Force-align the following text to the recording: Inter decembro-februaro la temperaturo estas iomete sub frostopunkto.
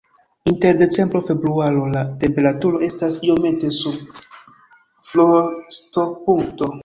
Inter 0.51 0.77
decembro-februaro 0.83 1.83
la 1.95 2.01
temperaturo 2.23 2.81
estas 2.89 3.19
iomete 3.29 3.71
sub 3.77 4.23
frostopunkto. 5.11 6.71